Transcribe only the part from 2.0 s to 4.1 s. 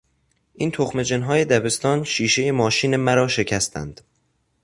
شیشه ماشین مرا شکستند!